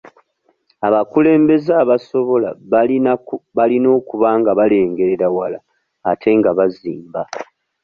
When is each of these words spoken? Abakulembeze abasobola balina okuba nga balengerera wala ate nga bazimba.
Abakulembeze 0.87 1.71
abasobola 1.83 2.49
balina 3.57 3.89
okuba 3.99 4.29
nga 4.39 4.51
balengerera 4.59 5.27
wala 5.37 5.59
ate 6.11 6.29
nga 6.39 6.51
bazimba. 6.57 7.21